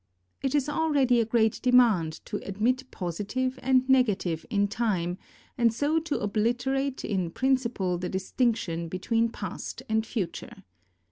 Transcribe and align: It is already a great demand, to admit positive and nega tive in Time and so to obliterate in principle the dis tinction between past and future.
It 0.41 0.55
is 0.55 0.67
already 0.67 1.19
a 1.19 1.25
great 1.25 1.61
demand, 1.61 2.21
to 2.25 2.37
admit 2.37 2.89
positive 2.89 3.59
and 3.61 3.83
nega 3.85 4.17
tive 4.17 4.47
in 4.49 4.67
Time 4.67 5.19
and 5.59 5.71
so 5.71 5.99
to 5.99 6.17
obliterate 6.19 7.05
in 7.05 7.29
principle 7.29 7.99
the 7.99 8.09
dis 8.09 8.33
tinction 8.35 8.89
between 8.89 9.29
past 9.29 9.83
and 9.87 10.03
future. 10.03 10.63